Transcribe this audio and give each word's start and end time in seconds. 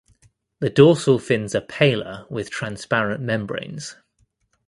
The 0.61 0.71
dorsal 0.71 1.19
fins 1.19 1.53
are 1.53 1.61
paler 1.61 2.25
with 2.27 2.49
transparent 2.49 3.21
membranes. 3.21 3.97